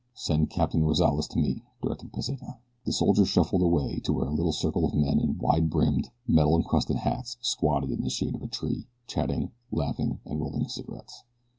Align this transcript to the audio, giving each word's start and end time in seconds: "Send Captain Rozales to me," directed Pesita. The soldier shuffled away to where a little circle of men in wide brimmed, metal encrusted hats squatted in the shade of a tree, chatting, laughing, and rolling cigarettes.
"Send 0.15 0.49
Captain 0.49 0.83
Rozales 0.83 1.27
to 1.27 1.37
me," 1.37 1.61
directed 1.79 2.11
Pesita. 2.11 2.57
The 2.85 2.91
soldier 2.91 3.23
shuffled 3.23 3.61
away 3.61 3.99
to 3.99 4.11
where 4.13 4.25
a 4.25 4.33
little 4.33 4.51
circle 4.51 4.83
of 4.87 4.95
men 4.95 5.19
in 5.19 5.37
wide 5.37 5.69
brimmed, 5.69 6.09
metal 6.27 6.55
encrusted 6.57 6.97
hats 6.97 7.37
squatted 7.39 7.91
in 7.91 8.01
the 8.01 8.09
shade 8.09 8.33
of 8.33 8.41
a 8.41 8.47
tree, 8.47 8.87
chatting, 9.05 9.51
laughing, 9.71 10.19
and 10.25 10.41
rolling 10.41 10.67
cigarettes. 10.69 11.23